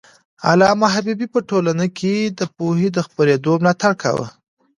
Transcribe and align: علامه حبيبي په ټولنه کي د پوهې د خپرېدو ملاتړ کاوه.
علامه 0.49 0.87
حبيبي 0.95 1.27
په 1.33 1.39
ټولنه 1.49 1.85
کي 1.97 2.15
د 2.39 2.41
پوهې 2.57 2.87
د 2.93 2.97
خپرېدو 3.07 3.51
ملاتړ 3.63 3.91
کاوه. 4.03 4.27